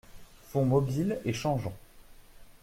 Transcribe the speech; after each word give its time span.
Fonds 0.49 0.65
mobile 0.65 1.19
et 1.25 1.33
changeant. 1.33 1.75